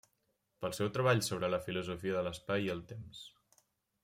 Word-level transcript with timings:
Pel 0.63 0.73
seu 0.77 0.89
treball 0.95 1.21
sobre 1.27 1.51
la 1.57 1.61
Filosofia 1.67 2.17
de 2.19 2.25
l'espai 2.29 2.69
i 2.69 2.73
el 2.77 2.83
temps. 2.95 3.23